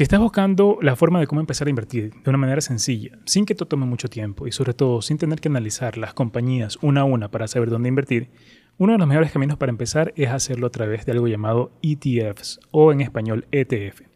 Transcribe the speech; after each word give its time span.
Si 0.00 0.04
estás 0.04 0.18
buscando 0.20 0.78
la 0.80 0.96
forma 0.96 1.20
de 1.20 1.26
cómo 1.26 1.42
empezar 1.42 1.66
a 1.66 1.68
invertir 1.68 2.14
de 2.24 2.30
una 2.30 2.38
manera 2.38 2.62
sencilla, 2.62 3.18
sin 3.26 3.44
que 3.44 3.54
te 3.54 3.66
tome 3.66 3.84
mucho 3.84 4.08
tiempo 4.08 4.46
y 4.46 4.50
sobre 4.50 4.72
todo 4.72 5.02
sin 5.02 5.18
tener 5.18 5.42
que 5.42 5.48
analizar 5.48 5.98
las 5.98 6.14
compañías 6.14 6.78
una 6.80 7.02
a 7.02 7.04
una 7.04 7.30
para 7.30 7.46
saber 7.46 7.68
dónde 7.68 7.90
invertir, 7.90 8.30
uno 8.78 8.94
de 8.94 8.98
los 8.98 9.06
mejores 9.06 9.30
caminos 9.30 9.58
para 9.58 9.68
empezar 9.68 10.14
es 10.16 10.30
hacerlo 10.30 10.68
a 10.68 10.70
través 10.70 11.04
de 11.04 11.12
algo 11.12 11.28
llamado 11.28 11.72
ETFs 11.82 12.60
o 12.70 12.92
en 12.92 13.02
español 13.02 13.46
ETF. 13.52 14.09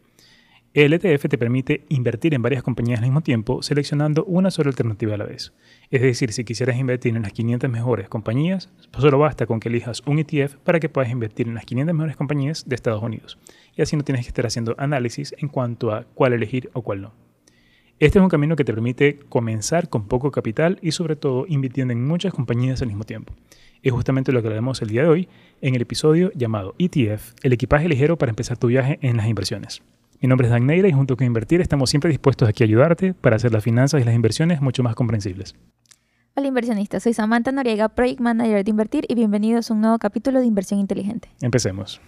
El 0.75 0.91
ETF 0.91 1.29
te 1.29 1.37
permite 1.37 1.85
invertir 1.87 2.33
en 2.33 2.41
varias 2.41 2.61
compañías 2.61 2.99
al 2.99 3.05
mismo 3.05 3.21
tiempo, 3.21 3.63
seleccionando 3.63 4.25
una 4.25 4.51
sola 4.51 4.71
alternativa 4.71 5.13
a 5.13 5.17
la 5.17 5.23
vez. 5.23 5.53
Es 5.89 6.01
decir, 6.01 6.33
si 6.33 6.43
quisieras 6.43 6.75
invertir 6.75 7.15
en 7.15 7.21
las 7.21 7.31
500 7.31 7.69
mejores 7.69 8.09
compañías, 8.09 8.69
solo 8.97 9.17
basta 9.17 9.45
con 9.45 9.61
que 9.61 9.69
elijas 9.69 10.03
un 10.05 10.19
ETF 10.19 10.55
para 10.65 10.81
que 10.81 10.89
puedas 10.89 11.09
invertir 11.09 11.47
en 11.47 11.53
las 11.53 11.63
500 11.63 11.95
mejores 11.95 12.17
compañías 12.17 12.67
de 12.67 12.75
Estados 12.75 13.01
Unidos. 13.01 13.39
Y 13.77 13.83
así 13.83 13.95
no 13.95 14.03
tienes 14.03 14.25
que 14.25 14.27
estar 14.27 14.45
haciendo 14.45 14.75
análisis 14.77 15.33
en 15.37 15.47
cuanto 15.47 15.93
a 15.93 16.03
cuál 16.13 16.33
elegir 16.33 16.69
o 16.73 16.81
cuál 16.81 17.03
no. 17.03 17.13
Este 17.99 18.19
es 18.19 18.23
un 18.23 18.27
camino 18.27 18.57
que 18.57 18.65
te 18.65 18.73
permite 18.73 19.19
comenzar 19.29 19.87
con 19.87 20.09
poco 20.09 20.29
capital 20.29 20.77
y 20.81 20.91
sobre 20.91 21.15
todo 21.15 21.45
invirtiendo 21.47 21.93
en 21.93 22.05
muchas 22.05 22.33
compañías 22.33 22.81
al 22.81 22.89
mismo 22.89 23.05
tiempo. 23.05 23.33
Es 23.81 23.93
justamente 23.93 24.33
lo 24.33 24.41
que 24.41 24.49
haremos 24.49 24.81
el 24.81 24.89
día 24.89 25.03
de 25.03 25.07
hoy 25.07 25.29
en 25.61 25.73
el 25.73 25.83
episodio 25.83 26.33
llamado 26.35 26.75
ETF, 26.79 27.31
el 27.43 27.53
equipaje 27.53 27.87
ligero 27.87 28.17
para 28.17 28.31
empezar 28.31 28.57
tu 28.57 28.67
viaje 28.67 28.99
en 29.01 29.15
las 29.15 29.29
inversiones. 29.29 29.81
Mi 30.21 30.29
nombre 30.29 30.47
es 30.47 30.51
Dan 30.51 30.65
Neira 30.65 30.87
y 30.87 30.93
junto 30.93 31.17
con 31.17 31.27
Invertir 31.27 31.61
estamos 31.61 31.89
siempre 31.89 32.09
dispuestos 32.09 32.47
aquí 32.47 32.63
a 32.63 32.65
ayudarte 32.65 33.13
para 33.13 33.35
hacer 33.35 33.51
las 33.51 33.63
finanzas 33.63 34.01
y 34.01 34.05
las 34.05 34.15
inversiones 34.15 34.61
mucho 34.61 34.81
más 34.81 34.95
comprensibles. 34.95 35.55
Hola 36.35 36.47
inversionista, 36.47 36.99
soy 36.99 37.13
Samantha 37.13 37.51
Noriega, 37.51 37.89
Project 37.89 38.19
Manager 38.19 38.63
de 38.63 38.69
Invertir 38.69 39.05
y 39.07 39.15
bienvenidos 39.15 39.71
a 39.71 39.73
un 39.73 39.81
nuevo 39.81 39.97
capítulo 39.99 40.39
de 40.39 40.45
Inversión 40.45 40.79
Inteligente. 40.79 41.29
Empecemos. 41.41 42.01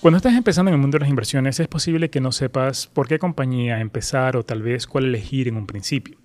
Cuando 0.00 0.16
estás 0.16 0.32
empezando 0.32 0.70
en 0.70 0.76
el 0.76 0.80
mundo 0.80 0.96
de 0.96 1.00
las 1.00 1.10
inversiones 1.10 1.60
es 1.60 1.68
posible 1.68 2.08
que 2.08 2.22
no 2.22 2.32
sepas 2.32 2.86
por 2.86 3.06
qué 3.06 3.18
compañía 3.18 3.80
empezar 3.80 4.34
o 4.34 4.44
tal 4.44 4.62
vez 4.62 4.86
cuál 4.86 5.04
elegir 5.04 5.46
en 5.46 5.58
un 5.58 5.66
principio. 5.66 6.16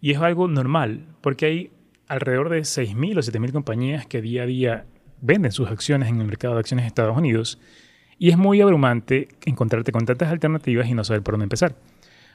Y 0.00 0.12
es 0.12 0.18
algo 0.18 0.48
normal, 0.48 1.04
porque 1.20 1.44
hay 1.44 1.70
alrededor 2.08 2.48
de 2.48 2.60
6.000 2.60 3.18
o 3.18 3.20
7.000 3.20 3.52
compañías 3.52 4.06
que 4.06 4.22
día 4.22 4.44
a 4.44 4.46
día 4.46 4.86
venden 5.20 5.52
sus 5.52 5.68
acciones 5.68 6.08
en 6.08 6.18
el 6.18 6.26
mercado 6.26 6.54
de 6.54 6.60
acciones 6.60 6.84
de 6.84 6.86
Estados 6.86 7.14
Unidos 7.14 7.60
y 8.18 8.30
es 8.30 8.38
muy 8.38 8.62
abrumante 8.62 9.28
encontrarte 9.44 9.92
con 9.92 10.06
tantas 10.06 10.30
alternativas 10.30 10.88
y 10.88 10.94
no 10.94 11.04
saber 11.04 11.22
por 11.22 11.34
dónde 11.34 11.44
empezar. 11.44 11.74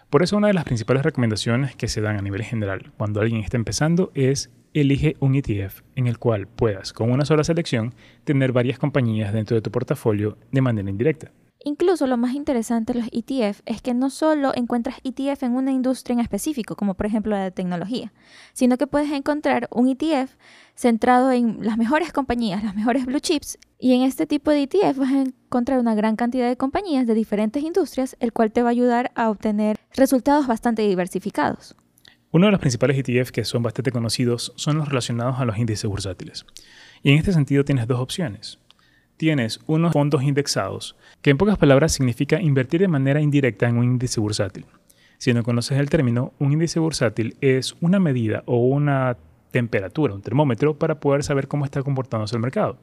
Por 0.09 0.23
eso 0.23 0.37
una 0.37 0.47
de 0.47 0.53
las 0.53 0.65
principales 0.65 1.03
recomendaciones 1.03 1.75
que 1.75 1.87
se 1.87 2.01
dan 2.01 2.17
a 2.17 2.21
nivel 2.21 2.43
general 2.43 2.91
cuando 2.97 3.21
alguien 3.21 3.41
está 3.41 3.57
empezando 3.57 4.11
es 4.13 4.51
elige 4.73 5.15
un 5.19 5.35
ETF 5.35 5.81
en 5.95 6.07
el 6.07 6.19
cual 6.19 6.47
puedas, 6.47 6.93
con 6.93 7.11
una 7.11 7.25
sola 7.25 7.43
selección, 7.43 7.95
tener 8.23 8.51
varias 8.51 8.77
compañías 8.77 9.33
dentro 9.33 9.55
de 9.55 9.61
tu 9.61 9.71
portafolio 9.71 10.37
de 10.51 10.61
manera 10.61 10.89
indirecta. 10.89 11.31
Incluso 11.63 12.05
lo 12.05 12.17
más 12.17 12.35
interesante 12.35 12.93
de 12.93 12.99
los 12.99 13.07
ETF 13.11 13.61
es 13.65 13.81
que 13.81 13.95
no 13.95 14.11
solo 14.11 14.51
encuentras 14.53 14.99
ETF 15.03 15.43
en 15.43 15.53
una 15.53 15.71
industria 15.71 16.13
en 16.13 16.19
específico, 16.19 16.75
como 16.75 16.93
por 16.93 17.07
ejemplo 17.07 17.31
la 17.31 17.43
de 17.43 17.51
tecnología, 17.51 18.13
sino 18.53 18.77
que 18.77 18.85
puedes 18.85 19.11
encontrar 19.11 19.67
un 19.71 19.87
ETF 19.87 20.35
centrado 20.75 21.31
en 21.31 21.57
las 21.61 21.77
mejores 21.77 22.13
compañías, 22.13 22.63
las 22.63 22.75
mejores 22.75 23.05
blue 23.07 23.19
chips, 23.19 23.57
y 23.79 23.93
en 23.93 24.03
este 24.03 24.25
tipo 24.25 24.51
de 24.51 24.63
ETF 24.63 24.97
vas 24.97 25.11
a 25.11 25.21
encontrar 25.21 25.79
una 25.79 25.95
gran 25.95 26.15
cantidad 26.15 26.47
de 26.47 26.57
compañías 26.57 27.07
de 27.07 27.13
diferentes 27.13 27.63
industrias, 27.63 28.15
el 28.19 28.31
cual 28.31 28.51
te 28.51 28.61
va 28.61 28.69
a 28.69 28.71
ayudar 28.71 29.11
a 29.15 29.29
obtener 29.29 29.77
resultados 29.93 30.47
bastante 30.47 30.81
diversificados. 30.81 31.75
Uno 32.31 32.47
de 32.47 32.51
los 32.51 32.59
principales 32.59 32.97
ETF 32.97 33.31
que 33.31 33.45
son 33.45 33.63
bastante 33.63 33.91
conocidos 33.91 34.53
son 34.55 34.77
los 34.77 34.89
relacionados 34.89 35.39
a 35.39 35.45
los 35.45 35.57
índices 35.57 35.89
bursátiles. 35.89 36.45
Y 37.01 37.11
en 37.11 37.17
este 37.17 37.31
sentido 37.31 37.63
tienes 37.63 37.87
dos 37.87 37.99
opciones. 37.99 38.59
Tienes 39.17 39.59
unos 39.67 39.93
fondos 39.93 40.23
indexados, 40.23 40.97
que 41.21 41.29
en 41.29 41.37
pocas 41.37 41.57
palabras 41.57 41.93
significa 41.93 42.41
invertir 42.41 42.81
de 42.81 42.89
manera 42.89 43.21
indirecta 43.21 43.67
en 43.69 43.77
un 43.77 43.85
índice 43.85 44.19
bursátil. 44.19 44.65
Si 45.17 45.33
no 45.33 45.43
conoces 45.43 45.79
el 45.79 45.89
término, 45.89 46.33
un 46.39 46.51
índice 46.51 46.79
bursátil 46.79 47.37
es 47.39 47.75
una 47.79 47.99
medida 47.99 48.43
o 48.45 48.57
una 48.57 49.15
temperatura, 49.51 50.13
un 50.13 50.21
termómetro, 50.21 50.77
para 50.77 50.99
poder 50.99 51.23
saber 51.23 51.47
cómo 51.47 51.63
está 51.63 51.81
comportándose 51.83 52.35
el 52.35 52.41
mercado. 52.41 52.77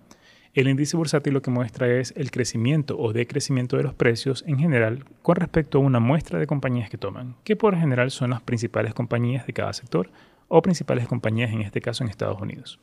El 0.55 0.69
índice 0.69 0.99
bursátil 0.99 1.33
lo 1.33 1.41
que 1.41 1.51
muestra 1.51 1.89
es 1.89 2.13
el 2.15 2.31
crecimiento 2.31 2.99
o 2.99 3.15
decrecimiento 3.15 3.79
de 3.79 3.85
los 3.85 3.95
precios 3.95 4.45
en 4.47 4.59
general 4.59 5.07
con 5.23 5.37
respecto 5.37 5.79
a 5.79 5.81
una 5.81 5.99
muestra 5.99 6.39
de 6.39 6.47
compañías 6.47 6.91
que 6.91 6.99
toman, 6.99 7.37
que 7.43 7.57
por 7.57 7.75
general 7.75 8.11
son 8.11 8.31
las 8.31 8.43
principales 8.43 8.93
compañías 8.93 9.47
de 9.47 9.55
cada 9.55 9.73
sector 9.73 10.11
o 10.49 10.61
principales 10.61 11.09
compañías 11.09 11.53
en 11.53 11.63
este 11.63 11.81
caso 11.81 12.05
en 12.05 12.11
Estados 12.11 12.39
Unidos. 12.39 12.79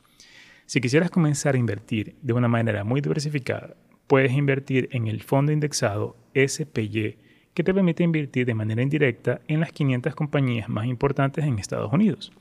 Si 0.66 0.80
quisieras 0.80 1.10
comenzar 1.10 1.54
a 1.54 1.58
invertir 1.58 2.16
de 2.22 2.32
una 2.32 2.48
manera 2.48 2.82
muy 2.82 3.00
diversificada, 3.00 3.76
puedes 4.08 4.32
invertir 4.32 4.88
en 4.90 5.06
el 5.06 5.22
fondo 5.22 5.52
indexado 5.52 6.16
SPY, 6.34 7.18
que 7.54 7.62
te 7.62 7.72
permite 7.72 8.02
invertir 8.02 8.46
de 8.46 8.54
manera 8.54 8.82
indirecta 8.82 9.42
en 9.46 9.60
las 9.60 9.70
500 9.70 10.16
compañías 10.16 10.68
más 10.68 10.86
importantes 10.86 11.44
en 11.44 11.60
Estados 11.60 11.92
Unidos. 11.92 12.32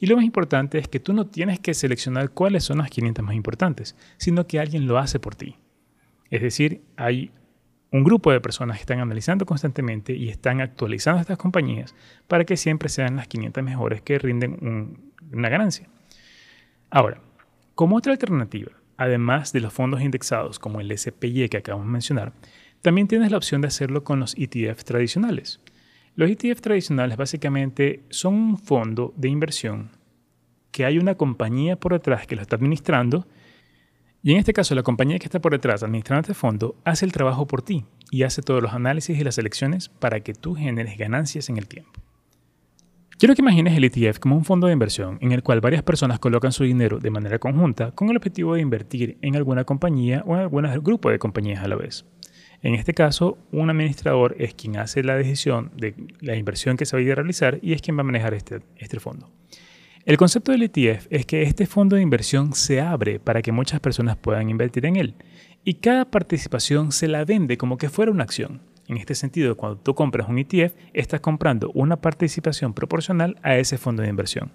Y 0.00 0.06
lo 0.06 0.16
más 0.16 0.24
importante 0.24 0.78
es 0.78 0.88
que 0.88 0.98
tú 0.98 1.12
no 1.12 1.26
tienes 1.26 1.60
que 1.60 1.74
seleccionar 1.74 2.30
cuáles 2.30 2.64
son 2.64 2.78
las 2.78 2.88
500 2.90 3.22
más 3.22 3.34
importantes, 3.34 3.94
sino 4.16 4.46
que 4.46 4.58
alguien 4.58 4.86
lo 4.86 4.98
hace 4.98 5.20
por 5.20 5.34
ti. 5.34 5.56
Es 6.30 6.40
decir, 6.40 6.82
hay 6.96 7.30
un 7.92 8.02
grupo 8.02 8.32
de 8.32 8.40
personas 8.40 8.78
que 8.78 8.82
están 8.82 9.00
analizando 9.00 9.44
constantemente 9.44 10.14
y 10.14 10.30
están 10.30 10.62
actualizando 10.62 11.20
estas 11.20 11.36
compañías 11.36 11.94
para 12.28 12.44
que 12.44 12.56
siempre 12.56 12.88
sean 12.88 13.16
las 13.16 13.28
500 13.28 13.62
mejores 13.62 14.00
que 14.00 14.18
rinden 14.18 15.12
una 15.32 15.48
ganancia. 15.50 15.86
Ahora, 16.88 17.20
como 17.74 17.96
otra 17.96 18.12
alternativa, 18.12 18.72
además 18.96 19.52
de 19.52 19.60
los 19.60 19.72
fondos 19.72 20.00
indexados 20.00 20.58
como 20.58 20.80
el 20.80 20.96
SPY 20.96 21.48
que 21.50 21.58
acabamos 21.58 21.86
de 21.86 21.92
mencionar, 21.92 22.32
también 22.80 23.06
tienes 23.06 23.30
la 23.30 23.36
opción 23.36 23.60
de 23.60 23.68
hacerlo 23.68 24.02
con 24.02 24.20
los 24.20 24.34
ETF 24.38 24.82
tradicionales. 24.84 25.60
Los 26.16 26.30
ETF 26.30 26.60
tradicionales 26.60 27.16
básicamente 27.16 28.02
son 28.10 28.34
un 28.34 28.58
fondo 28.58 29.14
de 29.16 29.28
inversión 29.28 29.90
que 30.72 30.84
hay 30.84 30.98
una 30.98 31.14
compañía 31.14 31.76
por 31.76 31.92
detrás 31.92 32.26
que 32.26 32.36
lo 32.36 32.42
está 32.42 32.56
administrando 32.56 33.26
y 34.22 34.32
en 34.32 34.38
este 34.38 34.52
caso 34.52 34.74
la 34.74 34.82
compañía 34.82 35.18
que 35.18 35.24
está 35.24 35.40
por 35.40 35.52
detrás 35.52 35.82
administrando 35.82 36.20
este 36.20 36.34
fondo 36.34 36.76
hace 36.84 37.04
el 37.04 37.12
trabajo 37.12 37.46
por 37.46 37.62
ti 37.62 37.84
y 38.10 38.24
hace 38.24 38.42
todos 38.42 38.62
los 38.62 38.72
análisis 38.72 39.18
y 39.18 39.24
las 39.24 39.36
selecciones 39.36 39.88
para 39.88 40.20
que 40.20 40.34
tú 40.34 40.54
generes 40.54 40.98
ganancias 40.98 41.48
en 41.48 41.56
el 41.56 41.68
tiempo. 41.68 41.92
Quiero 43.18 43.34
que 43.34 43.42
imagines 43.42 43.76
el 43.76 43.84
ETF 43.84 44.18
como 44.18 44.36
un 44.36 44.44
fondo 44.44 44.66
de 44.66 44.72
inversión 44.72 45.18
en 45.20 45.32
el 45.32 45.42
cual 45.42 45.60
varias 45.60 45.82
personas 45.82 46.18
colocan 46.18 46.52
su 46.52 46.64
dinero 46.64 46.98
de 46.98 47.10
manera 47.10 47.38
conjunta 47.38 47.92
con 47.92 48.10
el 48.10 48.16
objetivo 48.16 48.54
de 48.54 48.62
invertir 48.62 49.18
en 49.22 49.36
alguna 49.36 49.64
compañía 49.64 50.24
o 50.26 50.34
en 50.34 50.40
algún 50.40 50.82
grupo 50.82 51.10
de 51.10 51.18
compañías 51.18 51.62
a 51.62 51.68
la 51.68 51.76
vez. 51.76 52.04
En 52.62 52.74
este 52.74 52.92
caso, 52.92 53.38
un 53.52 53.70
administrador 53.70 54.36
es 54.38 54.54
quien 54.54 54.76
hace 54.76 55.02
la 55.02 55.16
decisión 55.16 55.70
de 55.76 55.94
la 56.20 56.36
inversión 56.36 56.76
que 56.76 56.84
se 56.84 56.96
va 56.96 57.12
a 57.12 57.14
realizar 57.14 57.58
y 57.62 57.72
es 57.72 57.80
quien 57.80 57.96
va 57.96 58.02
a 58.02 58.04
manejar 58.04 58.34
este, 58.34 58.60
este 58.76 59.00
fondo. 59.00 59.30
El 60.04 60.16
concepto 60.16 60.52
del 60.52 60.62
ETF 60.62 61.06
es 61.10 61.26
que 61.26 61.42
este 61.42 61.66
fondo 61.66 61.96
de 61.96 62.02
inversión 62.02 62.54
se 62.54 62.80
abre 62.80 63.20
para 63.20 63.42
que 63.42 63.52
muchas 63.52 63.80
personas 63.80 64.16
puedan 64.16 64.48
invertir 64.50 64.86
en 64.86 64.96
él 64.96 65.14
y 65.64 65.74
cada 65.74 66.10
participación 66.10 66.92
se 66.92 67.08
la 67.08 67.24
vende 67.24 67.58
como 67.58 67.76
que 67.76 67.90
fuera 67.90 68.10
una 68.10 68.24
acción. 68.24 68.62
En 68.88 68.96
este 68.96 69.14
sentido, 69.14 69.56
cuando 69.56 69.78
tú 69.78 69.94
compras 69.94 70.28
un 70.28 70.38
ETF, 70.38 70.74
estás 70.94 71.20
comprando 71.20 71.70
una 71.74 72.00
participación 72.00 72.74
proporcional 72.74 73.38
a 73.42 73.56
ese 73.56 73.78
fondo 73.78 74.02
de 74.02 74.08
inversión. 74.08 74.52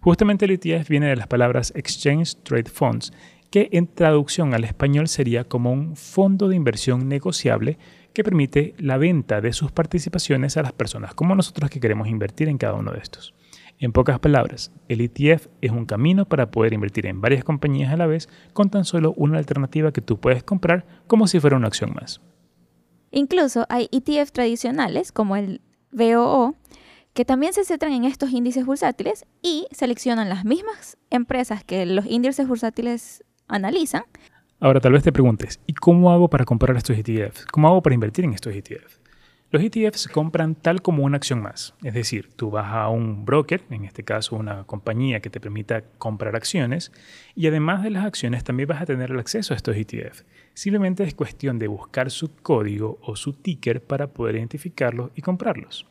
Justamente 0.00 0.44
el 0.44 0.52
ETF 0.52 0.88
viene 0.88 1.08
de 1.08 1.16
las 1.16 1.26
palabras 1.26 1.72
Exchange 1.76 2.36
Trade 2.42 2.70
Funds, 2.70 3.12
que 3.56 3.70
en 3.72 3.86
traducción 3.86 4.52
al 4.52 4.64
español 4.64 5.08
sería 5.08 5.44
como 5.44 5.72
un 5.72 5.96
fondo 5.96 6.46
de 6.46 6.56
inversión 6.56 7.08
negociable 7.08 7.78
que 8.12 8.22
permite 8.22 8.74
la 8.76 8.98
venta 8.98 9.40
de 9.40 9.54
sus 9.54 9.72
participaciones 9.72 10.58
a 10.58 10.62
las 10.62 10.74
personas 10.74 11.14
como 11.14 11.34
nosotros 11.34 11.70
que 11.70 11.80
queremos 11.80 12.06
invertir 12.06 12.50
en 12.50 12.58
cada 12.58 12.74
uno 12.74 12.92
de 12.92 12.98
estos. 12.98 13.32
En 13.78 13.92
pocas 13.92 14.18
palabras, 14.18 14.72
el 14.90 15.00
ETF 15.00 15.46
es 15.62 15.70
un 15.70 15.86
camino 15.86 16.26
para 16.26 16.50
poder 16.50 16.74
invertir 16.74 17.06
en 17.06 17.22
varias 17.22 17.44
compañías 17.44 17.94
a 17.94 17.96
la 17.96 18.06
vez 18.06 18.28
con 18.52 18.68
tan 18.68 18.84
solo 18.84 19.14
una 19.16 19.38
alternativa 19.38 19.90
que 19.90 20.02
tú 20.02 20.20
puedes 20.20 20.42
comprar 20.42 20.84
como 21.06 21.26
si 21.26 21.40
fuera 21.40 21.56
una 21.56 21.68
acción 21.68 21.94
más. 21.94 22.20
Incluso 23.10 23.64
hay 23.70 23.88
ETF 23.90 24.32
tradicionales 24.32 25.12
como 25.12 25.34
el 25.34 25.62
VOO 25.92 26.56
que 27.14 27.24
también 27.24 27.54
se 27.54 27.64
centran 27.64 27.94
en 27.94 28.04
estos 28.04 28.32
índices 28.32 28.66
bursátiles 28.66 29.24
y 29.40 29.66
seleccionan 29.70 30.28
las 30.28 30.44
mismas 30.44 30.98
empresas 31.08 31.64
que 31.64 31.86
los 31.86 32.04
índices 32.04 32.46
bursátiles 32.46 33.24
analizan. 33.48 34.04
Ahora 34.60 34.80
tal 34.80 34.92
vez 34.92 35.02
te 35.02 35.12
preguntes, 35.12 35.60
¿y 35.66 35.74
cómo 35.74 36.10
hago 36.10 36.28
para 36.28 36.44
comprar 36.44 36.76
estos 36.76 36.96
ETFs? 36.96 37.46
¿Cómo 37.46 37.68
hago 37.68 37.82
para 37.82 37.94
invertir 37.94 38.24
en 38.24 38.32
estos 38.32 38.54
ETFs? 38.54 39.00
Los 39.52 39.62
ETFs 39.62 40.00
se 40.00 40.08
compran 40.10 40.56
tal 40.56 40.82
como 40.82 41.04
una 41.04 41.18
acción 41.18 41.40
más, 41.40 41.74
es 41.84 41.94
decir, 41.94 42.30
tú 42.34 42.50
vas 42.50 42.72
a 42.72 42.88
un 42.88 43.24
broker, 43.24 43.62
en 43.70 43.84
este 43.84 44.02
caso 44.02 44.34
una 44.34 44.64
compañía 44.64 45.20
que 45.20 45.30
te 45.30 45.38
permita 45.38 45.84
comprar 45.98 46.34
acciones, 46.34 46.90
y 47.36 47.46
además 47.46 47.84
de 47.84 47.90
las 47.90 48.04
acciones 48.04 48.42
también 48.42 48.68
vas 48.68 48.82
a 48.82 48.86
tener 48.86 49.12
el 49.12 49.20
acceso 49.20 49.54
a 49.54 49.56
estos 49.56 49.76
ETFs. 49.76 50.24
Simplemente 50.52 51.04
es 51.04 51.14
cuestión 51.14 51.60
de 51.60 51.68
buscar 51.68 52.10
su 52.10 52.34
código 52.34 52.98
o 53.02 53.14
su 53.14 53.34
ticker 53.34 53.82
para 53.82 54.08
poder 54.08 54.34
identificarlos 54.34 55.12
y 55.14 55.22
comprarlos. 55.22 55.86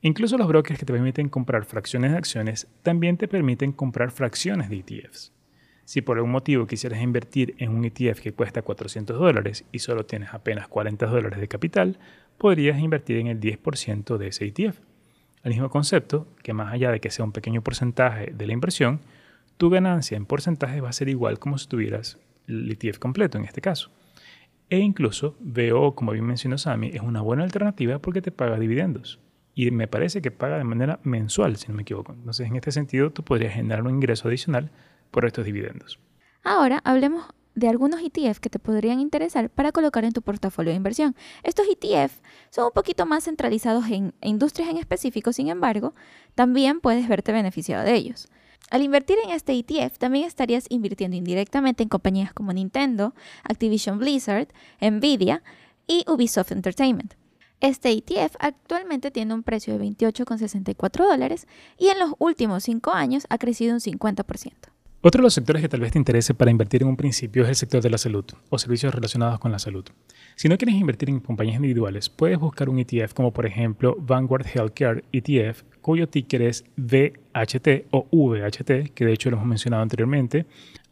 Incluso 0.00 0.38
los 0.38 0.46
brokers 0.46 0.78
que 0.78 0.86
te 0.86 0.92
permiten 0.92 1.28
comprar 1.28 1.64
fracciones 1.64 2.12
de 2.12 2.18
acciones 2.18 2.68
también 2.82 3.16
te 3.16 3.26
permiten 3.26 3.72
comprar 3.72 4.12
fracciones 4.12 4.70
de 4.70 4.76
ETFs. 4.76 5.32
Si 5.86 6.02
por 6.02 6.16
algún 6.16 6.32
motivo 6.32 6.66
quisieras 6.66 7.00
invertir 7.00 7.54
en 7.58 7.70
un 7.70 7.84
ETF 7.84 8.18
que 8.20 8.32
cuesta 8.32 8.62
400 8.62 9.16
dólares 9.16 9.64
y 9.70 9.78
solo 9.78 10.04
tienes 10.04 10.34
apenas 10.34 10.66
40 10.66 11.06
dólares 11.06 11.38
de 11.38 11.46
capital, 11.46 12.00
podrías 12.38 12.80
invertir 12.80 13.18
en 13.18 13.28
el 13.28 13.38
10% 13.38 14.16
de 14.16 14.26
ese 14.26 14.46
ETF. 14.46 14.80
El 15.44 15.52
mismo 15.52 15.70
concepto, 15.70 16.26
que 16.42 16.52
más 16.52 16.72
allá 16.72 16.90
de 16.90 16.98
que 16.98 17.12
sea 17.12 17.24
un 17.24 17.30
pequeño 17.30 17.62
porcentaje 17.62 18.32
de 18.36 18.46
la 18.48 18.52
inversión, 18.52 18.98
tu 19.58 19.70
ganancia 19.70 20.16
en 20.16 20.26
porcentaje 20.26 20.80
va 20.80 20.88
a 20.88 20.92
ser 20.92 21.08
igual 21.08 21.38
como 21.38 21.56
si 21.56 21.68
tuvieras 21.68 22.18
el 22.48 22.68
ETF 22.68 22.98
completo 22.98 23.38
en 23.38 23.44
este 23.44 23.60
caso. 23.60 23.92
E 24.68 24.78
incluso 24.78 25.36
veo, 25.38 25.94
como 25.94 26.10
bien 26.10 26.26
mencionó 26.26 26.58
Sami, 26.58 26.88
es 26.88 27.00
una 27.00 27.20
buena 27.20 27.44
alternativa 27.44 28.00
porque 28.00 28.22
te 28.22 28.32
paga 28.32 28.58
dividendos. 28.58 29.20
Y 29.54 29.70
me 29.70 29.86
parece 29.86 30.20
que 30.20 30.32
paga 30.32 30.58
de 30.58 30.64
manera 30.64 30.98
mensual, 31.04 31.54
si 31.58 31.68
no 31.68 31.74
me 31.74 31.82
equivoco. 31.82 32.12
Entonces, 32.12 32.48
en 32.48 32.56
este 32.56 32.72
sentido, 32.72 33.10
tú 33.12 33.22
podrías 33.22 33.54
generar 33.54 33.84
un 33.84 33.90
ingreso 33.90 34.26
adicional 34.26 34.72
por 35.10 35.24
estos 35.24 35.44
dividendos. 35.44 35.98
Ahora 36.42 36.80
hablemos 36.84 37.26
de 37.56 37.68
algunos 37.68 38.00
ETF 38.02 38.38
que 38.38 38.50
te 38.50 38.58
podrían 38.58 39.00
interesar 39.00 39.50
para 39.50 39.72
colocar 39.72 40.04
en 40.04 40.12
tu 40.12 40.22
portafolio 40.22 40.70
de 40.70 40.76
inversión. 40.76 41.16
Estos 41.42 41.66
ETF 41.66 42.12
son 42.50 42.66
un 42.66 42.72
poquito 42.72 43.06
más 43.06 43.24
centralizados 43.24 43.86
en 43.90 44.14
industrias 44.20 44.68
en 44.68 44.76
específico, 44.76 45.32
sin 45.32 45.48
embargo, 45.48 45.94
también 46.34 46.80
puedes 46.80 47.08
verte 47.08 47.32
beneficiado 47.32 47.82
de 47.82 47.94
ellos. 47.94 48.28
Al 48.70 48.82
invertir 48.82 49.16
en 49.24 49.30
este 49.30 49.52
ETF, 49.54 49.96
también 49.98 50.26
estarías 50.26 50.66
invirtiendo 50.68 51.16
indirectamente 51.16 51.82
en 51.82 51.88
compañías 51.88 52.32
como 52.32 52.52
Nintendo, 52.52 53.14
Activision 53.44 53.98
Blizzard, 53.98 54.48
Nvidia 54.80 55.42
y 55.86 56.04
Ubisoft 56.08 56.52
Entertainment. 56.52 57.14
Este 57.60 57.90
ETF 57.90 58.36
actualmente 58.38 59.10
tiene 59.10 59.32
un 59.32 59.42
precio 59.42 59.78
de 59.78 59.84
28,64 59.84 61.08
dólares 61.08 61.46
y 61.78 61.88
en 61.88 61.98
los 62.00 62.12
últimos 62.18 62.64
5 62.64 62.90
años 62.90 63.26
ha 63.30 63.38
crecido 63.38 63.72
un 63.72 63.80
50%. 63.80 64.75
Otro 65.06 65.20
de 65.20 65.26
los 65.26 65.34
sectores 65.34 65.62
que 65.62 65.68
tal 65.68 65.78
vez 65.78 65.92
te 65.92 65.98
interese 65.98 66.34
para 66.34 66.50
invertir 66.50 66.82
en 66.82 66.88
un 66.88 66.96
principio 66.96 67.44
es 67.44 67.48
el 67.48 67.54
sector 67.54 67.80
de 67.80 67.90
la 67.90 67.96
salud 67.96 68.24
o 68.50 68.58
servicios 68.58 68.92
relacionados 68.92 69.38
con 69.38 69.52
la 69.52 69.60
salud. 69.60 69.84
Si 70.34 70.48
no 70.48 70.58
quieres 70.58 70.74
invertir 70.74 71.10
en 71.10 71.20
compañías 71.20 71.54
individuales, 71.54 72.08
puedes 72.10 72.40
buscar 72.40 72.68
un 72.68 72.80
ETF 72.80 73.14
como 73.14 73.32
por 73.32 73.46
ejemplo 73.46 73.94
Vanguard 74.00 74.48
Healthcare 74.52 75.04
ETF, 75.12 75.62
cuyo 75.80 76.08
ticker 76.08 76.42
es 76.42 76.64
VHT 76.76 77.86
o 77.92 78.08
VHT, 78.10 78.94
que 78.94 79.04
de 79.04 79.12
hecho 79.12 79.30
lo 79.30 79.36
hemos 79.36 79.46
mencionado 79.46 79.84
anteriormente. 79.84 80.44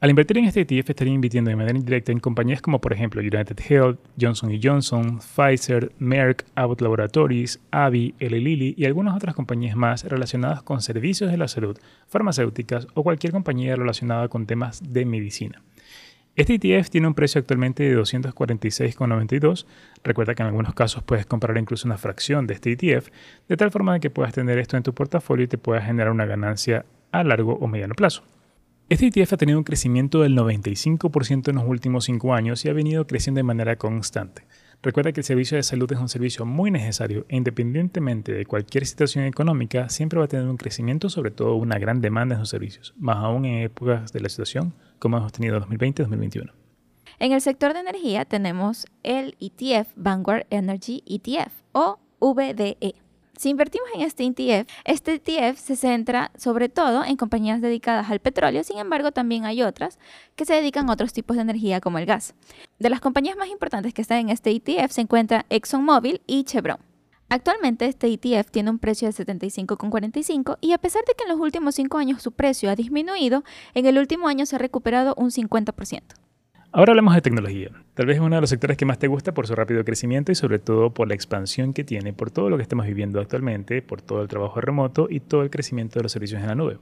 Al 0.05 0.11
invertir 0.11 0.37
en 0.37 0.45
este 0.45 0.61
ETF 0.61 0.91
estaría 0.91 1.15
invirtiendo 1.15 1.49
de 1.49 1.57
manera 1.57 1.79
indirecta 1.79 2.13
en 2.13 2.21
compañías 2.21 2.61
como 2.61 2.79
por 2.79 2.93
ejemplo 2.93 3.23
United 3.23 3.57
Health, 3.67 3.99
Johnson 4.21 4.53
Johnson, 4.63 5.19
Pfizer, 5.19 5.93
Merck, 5.99 6.45
Abbott 6.55 6.83
Laboratories, 6.83 7.59
Avi, 7.71 8.15
Eli 8.19 8.39
Lilly 8.39 8.75
y 8.77 8.85
algunas 8.85 9.17
otras 9.17 9.35
compañías 9.35 9.77
más 9.77 10.05
relacionadas 10.05 10.63
con 10.63 10.83
servicios 10.83 11.31
de 11.31 11.39
la 11.39 11.49
salud, 11.49 11.79
farmacéuticas 12.07 12.87
o 12.93 13.03
cualquier 13.03 13.33
compañía 13.33 13.77
relacionada 13.77 14.29
con 14.29 14.45
temas 14.45 14.83
de 14.93 15.07
medicina. 15.07 15.63
Este 16.37 16.57
ETF 16.57 16.91
tiene 16.91 17.07
un 17.07 17.15
precio 17.15 17.39
actualmente 17.39 17.85
de 17.85 17.97
246,92. 17.99 19.65
Recuerda 20.05 20.35
que 20.35 20.43
en 20.43 20.49
algunos 20.49 20.75
casos 20.75 21.03
puedes 21.03 21.25
comprar 21.25 21.57
incluso 21.57 21.89
una 21.89 21.97
fracción 21.97 22.47
de 22.47 22.53
este 22.53 22.73
ETF, 22.73 23.09
de 23.49 23.57
tal 23.57 23.71
forma 23.71 23.99
que 24.01 24.11
puedas 24.11 24.35
tener 24.35 24.59
esto 24.59 24.77
en 24.77 24.83
tu 24.83 24.93
portafolio 24.93 25.47
y 25.47 25.49
te 25.49 25.57
pueda 25.57 25.81
generar 25.81 26.13
una 26.13 26.27
ganancia 26.27 26.85
a 27.11 27.25
largo 27.25 27.55
o 27.55 27.67
mediano 27.69 27.95
plazo. 27.95 28.23
Este 28.91 29.07
ETF 29.07 29.33
ha 29.33 29.37
tenido 29.39 29.57
un 29.57 29.65
crecimiento 29.65 30.21
del 30.21 30.37
95% 30.37 31.49
en 31.49 31.55
los 31.57 31.65
últimos 31.67 32.05
5 32.05 32.35
años 32.35 32.63
y 32.65 32.69
ha 32.69 32.75
venido 32.75 33.07
creciendo 33.07 33.39
de 33.39 33.43
manera 33.43 33.77
constante. 33.77 34.47
Recuerda 34.83 35.11
que 35.13 35.21
el 35.21 35.25
servicio 35.25 35.57
de 35.57 35.63
salud 35.63 35.91
es 35.91 35.99
un 35.99 36.11
servicio 36.11 36.45
muy 36.45 36.71
necesario 36.71 37.25
e 37.31 37.37
independientemente 37.37 38.33
de 38.33 38.45
cualquier 38.45 38.85
situación 38.85 39.25
económica, 39.25 39.89
siempre 39.89 40.19
va 40.19 40.27
a 40.27 40.29
tener 40.29 40.47
un 40.47 40.59
crecimiento, 40.59 41.09
sobre 41.09 41.31
todo 41.31 41.55
una 41.55 41.79
gran 41.79 42.03
demanda 42.03 42.35
en 42.35 42.43
sus 42.43 42.51
servicios, 42.51 42.93
más 42.99 43.17
aún 43.17 43.47
en 43.47 43.63
épocas 43.63 44.13
de 44.13 44.21
la 44.21 44.29
situación 44.29 44.75
como 44.99 45.17
hemos 45.17 45.33
tenido 45.33 45.59
2020-2021. 45.67 46.53
En 47.21 47.33
el 47.33 47.41
sector 47.41 47.73
de 47.73 47.81
energía 47.81 48.27
tenemos 48.27 48.87
el 49.03 49.35
ETF 49.41 49.89
Vanguard 49.97 50.47
Energy 50.51 51.03
ETF 51.07 51.53
o 51.73 51.99
VDE. 52.21 53.04
Si 53.37 53.49
invertimos 53.49 53.89
en 53.95 54.03
este 54.03 54.25
ETF, 54.25 54.69
este 54.85 55.15
ETF 55.15 55.59
se 55.59 55.77
centra 55.77 56.31
sobre 56.37 56.69
todo 56.69 57.05
en 57.05 57.17
compañías 57.17 57.61
dedicadas 57.61 58.11
al 58.11 58.21
petróleo, 58.21 58.63
sin 58.63 58.79
embargo 58.79 59.11
también 59.11 59.45
hay 59.45 59.63
otras 59.63 59.99
que 60.37 60.45
se 60.45 60.55
dedican 60.55 60.89
a 60.89 60.93
otros 60.93 61.13
tipos 61.13 61.37
de 61.37 61.43
energía 61.43 61.81
como 61.81 61.99
el 61.99 62.07
gas. 62.07 62.35
De 62.79 62.91
las 62.91 63.01
compañías 63.01 63.37
más 63.37 63.49
importantes 63.49 63.93
que 63.93 64.03
están 64.03 64.19
en 64.19 64.31
este 64.31 64.51
ETF 64.51 64.93
se 64.93 65.01
encuentran 65.01 65.45
ExxonMobil 65.51 66.23
y 66.27 66.45
Chevron. 66.45 66.79
Actualmente 67.29 67.87
este 67.87 68.07
ETF 68.07 68.51
tiene 68.51 68.71
un 68.71 68.79
precio 68.79 69.09
de 69.09 69.15
75,45 69.15 70.59
y 70.61 70.73
a 70.73 70.79
pesar 70.79 71.03
de 71.05 71.15
que 71.15 71.25
en 71.25 71.31
los 71.31 71.41
últimos 71.41 71.75
5 71.75 71.99
años 71.99 72.23
su 72.23 72.33
precio 72.33 72.71
ha 72.71 72.77
disminuido, 72.77 73.43
en 73.75 73.87
el 73.87 73.99
último 73.99 74.29
año 74.29 74.47
se 74.47 74.57
ha 74.57 74.61
recuperado 74.61 75.15
un 75.17 75.31
50%. 75.31 76.24
Ahora 76.77 76.91
hablamos 76.91 77.15
de 77.15 77.21
tecnología. 77.21 77.71
Tal 77.95 78.07
vez 78.07 78.17
es 78.17 78.21
uno 78.21 78.35
de 78.35 78.41
los 78.41 78.51
sectores 78.51 78.77
que 78.77 78.85
más 78.85 78.99
te 78.99 79.07
gusta 79.07 79.33
por 79.33 79.47
su 79.47 79.55
rápido 79.55 79.85
crecimiento 79.85 80.33
y 80.33 80.35
sobre 80.35 80.59
todo 80.59 80.91
por 80.91 81.07
la 81.07 81.15
expansión 81.15 81.73
que 81.73 81.85
tiene, 81.85 82.13
por 82.13 82.33
todo 82.33 82.51
lo 82.51 82.57
que 82.57 82.65
estamos 82.65 82.85
viviendo 82.85 83.21
actualmente, 83.21 83.81
por 83.81 84.03
todo 84.03 84.23
el 84.23 84.27
trabajo 84.27 84.61
remoto 84.61 85.07
y 85.09 85.21
todo 85.21 85.45
el 85.45 85.51
crecimiento 85.51 86.01
de 86.01 86.03
los 86.03 86.11
servicios 86.11 86.43
en 86.43 86.49
la 86.49 86.57
nube. 86.57 86.79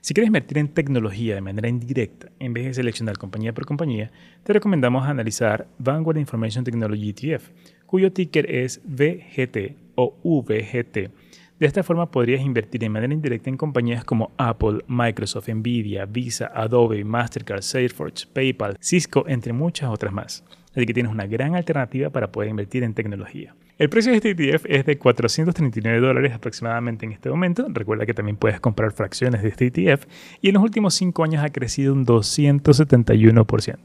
Si 0.00 0.12
quieres 0.12 0.26
invertir 0.26 0.58
en 0.58 0.66
tecnología 0.66 1.36
de 1.36 1.40
manera 1.40 1.68
indirecta, 1.68 2.30
en 2.40 2.52
vez 2.52 2.64
de 2.64 2.74
seleccionar 2.74 3.16
compañía 3.16 3.52
por 3.52 3.64
compañía, 3.64 4.10
te 4.42 4.52
recomendamos 4.52 5.06
analizar 5.06 5.68
Vanguard 5.78 6.18
Information 6.18 6.64
Technology 6.64 7.10
ETF, 7.10 7.48
cuyo 7.86 8.10
ticker 8.10 8.50
es 8.50 8.80
VGT 8.84 9.76
o 9.94 10.16
VGT 10.24 11.12
de 11.58 11.66
esta 11.66 11.82
forma 11.82 12.10
podrías 12.10 12.40
invertir 12.40 12.80
de 12.80 12.88
manera 12.88 13.12
indirecta 13.12 13.50
en 13.50 13.56
compañías 13.56 14.04
como 14.04 14.32
Apple, 14.38 14.84
Microsoft, 14.86 15.48
Nvidia, 15.48 16.06
Visa, 16.06 16.52
Adobe, 16.54 17.04
Mastercard, 17.04 17.62
Salesforce, 17.62 18.26
PayPal, 18.32 18.76
Cisco, 18.80 19.24
entre 19.26 19.52
muchas 19.52 19.90
otras 19.90 20.12
más. 20.12 20.44
Así 20.70 20.86
que 20.86 20.94
tienes 20.94 21.10
una 21.10 21.26
gran 21.26 21.56
alternativa 21.56 22.10
para 22.10 22.30
poder 22.30 22.50
invertir 22.50 22.84
en 22.84 22.94
tecnología. 22.94 23.54
El 23.78 23.88
precio 23.88 24.10
de 24.12 24.18
este 24.18 24.30
ETF 24.30 24.66
es 24.68 24.86
de 24.86 24.98
439 24.98 26.00
dólares 26.00 26.32
aproximadamente 26.32 27.06
en 27.06 27.12
este 27.12 27.30
momento. 27.30 27.66
Recuerda 27.68 28.06
que 28.06 28.14
también 28.14 28.36
puedes 28.36 28.60
comprar 28.60 28.92
fracciones 28.92 29.42
de 29.42 29.48
este 29.48 29.66
ETF 29.66 30.04
y 30.40 30.48
en 30.48 30.54
los 30.54 30.62
últimos 30.62 30.94
5 30.94 31.24
años 31.24 31.44
ha 31.44 31.48
crecido 31.50 31.92
un 31.92 32.04
271%. 32.04 33.78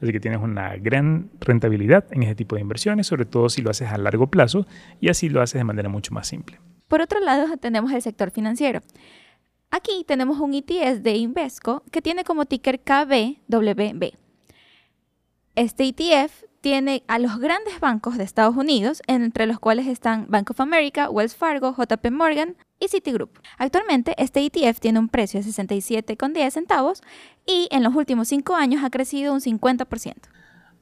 Así 0.00 0.12
que 0.12 0.20
tienes 0.20 0.40
una 0.40 0.76
gran 0.76 1.30
rentabilidad 1.40 2.04
en 2.10 2.24
este 2.24 2.34
tipo 2.34 2.56
de 2.56 2.62
inversiones, 2.62 3.06
sobre 3.06 3.24
todo 3.24 3.48
si 3.48 3.62
lo 3.62 3.70
haces 3.70 3.88
a 3.88 3.98
largo 3.98 4.28
plazo 4.28 4.66
y 5.00 5.08
así 5.08 5.28
lo 5.28 5.42
haces 5.42 5.60
de 5.60 5.64
manera 5.64 5.88
mucho 5.88 6.12
más 6.12 6.26
simple. 6.26 6.58
Por 6.88 7.00
otro 7.00 7.20
lado, 7.20 7.56
tenemos 7.56 7.92
el 7.92 8.02
sector 8.02 8.30
financiero. 8.30 8.80
Aquí 9.70 10.04
tenemos 10.06 10.38
un 10.38 10.54
ETF 10.54 11.00
de 11.00 11.16
Invesco 11.16 11.82
que 11.90 12.00
tiene 12.00 12.24
como 12.24 12.46
ticker 12.46 12.80
KBWB. 12.80 14.12
Este 15.56 15.84
ETF 15.84 16.44
tiene 16.60 17.02
a 17.08 17.18
los 17.18 17.38
grandes 17.38 17.80
bancos 17.80 18.18
de 18.18 18.24
Estados 18.24 18.56
Unidos, 18.56 19.02
entre 19.06 19.46
los 19.46 19.58
cuales 19.58 19.86
están 19.86 20.26
Bank 20.28 20.50
of 20.50 20.60
America, 20.60 21.10
Wells 21.10 21.36
Fargo, 21.36 21.74
JP 21.76 22.10
Morgan 22.10 22.56
y 22.78 22.88
Citigroup. 22.88 23.38
Actualmente, 23.58 24.14
este 24.18 24.44
ETF 24.44 24.80
tiene 24.80 24.98
un 24.98 25.08
precio 25.08 25.40
de 25.40 25.46
67,10 25.46 26.50
centavos 26.50 27.02
y 27.46 27.68
en 27.70 27.82
los 27.82 27.94
últimos 27.94 28.28
5 28.28 28.54
años 28.54 28.84
ha 28.84 28.90
crecido 28.90 29.32
un 29.32 29.40
50%. 29.40 30.14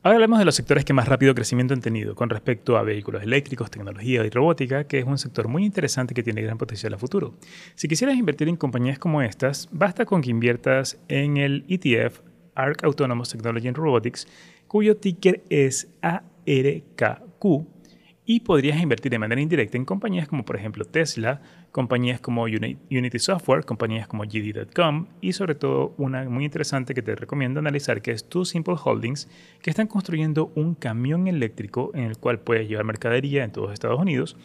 Ahora 0.04 0.16
hablemos 0.16 0.38
de 0.38 0.44
los 0.44 0.54
sectores 0.54 0.84
que 0.84 0.92
más 0.92 1.08
rápido 1.08 1.34
crecimiento 1.34 1.73
han 1.73 1.80
tenido 1.80 2.14
con 2.14 2.28
respecto 2.28 2.76
a 2.76 2.82
vehículos 2.82 3.23
eléctricos, 3.23 3.70
tecnología 3.70 4.23
y 4.23 4.28
robótica, 4.28 4.84
que 4.84 4.99
es 4.99 5.06
un 5.06 5.16
sector 5.16 5.49
muy 5.49 5.64
interesante 5.64 6.12
que 6.12 6.23
tiene 6.23 6.42
gran 6.42 6.58
potencial 6.58 6.92
a 6.92 6.99
futuro. 6.99 7.32
Si 7.75 7.88
quisieras 7.88 8.18
invertir 8.18 8.50
en 8.50 8.56
compañías 8.56 8.99
como 8.99 9.23
estas, 9.23 9.66
basta 9.73 10.04
con 10.04 10.20
que 10.20 10.28
inviertas 10.28 10.99
en 11.08 11.38
el 11.38 11.64
ETF 11.68 12.20
ARC 12.54 12.84
Autonomous 12.84 13.30
Technology 13.30 13.68
and 13.68 13.78
Robotics, 13.78 14.28
cuyo 14.66 14.94
ticker 14.99 15.42
es 15.49 15.88
ARKQ 16.02 17.74
y 18.26 18.40
podrías 18.40 18.81
invertir 18.81 19.11
de 19.11 19.19
manera 19.19 19.40
indirecta 19.40 19.76
en 19.76 19.85
compañías 19.85 20.28
como 20.28 20.45
por 20.45 20.57
ejemplo 20.57 20.85
Tesla, 20.85 21.43
compañías 21.73 22.21
como 22.21 22.45
Unity 22.45 23.19
Software, 23.19 23.64
compañías 23.64 24.09
como 24.09 24.25
GD.com 24.25 25.07
y 25.21 25.33
sobre 25.35 25.54
todo 25.54 25.95
una 25.99 26.28
muy 26.28 26.45
interesante 26.45 26.95
que 26.95 27.02
te 27.02 27.14
recomiendo 27.14 27.61
analizar 27.61 28.00
que 28.00 28.12
es 28.12 28.28
Two 28.28 28.45
Simple 28.45 28.76
Holdings, 28.83 29.28
que 29.61 29.71
están 29.71 29.88
construyendo 29.88 30.52
un 30.54 30.75
camión 30.75 31.26
eléctrico 31.26 31.90
en 31.95 32.04
el 32.04 32.16
cual 32.16 32.40
puedes 32.40 32.66
llevar 32.66 32.85
mercadería 32.85 33.45
en 33.45 33.52
todos 33.52 33.73
Estados 33.73 34.00
Unidos, 34.00 34.37